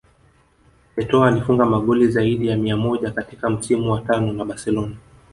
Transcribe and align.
Etoo 1.01 1.23
alifunga 1.23 1.65
magoli 1.65 2.07
zaidi 2.11 2.47
ya 2.47 2.57
mia 2.57 2.77
moja 2.77 3.11
katika 3.11 3.49
msimu 3.49 3.91
wa 3.91 4.01
tano 4.01 4.33
na 4.33 4.45
Barcelona 4.45 4.95